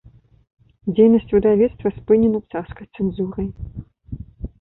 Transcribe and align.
Дзейнасць 0.93 1.33
выдавецтва 1.35 1.91
спынена 1.97 2.39
царскай 2.55 2.89
цэнзурай. 2.97 3.47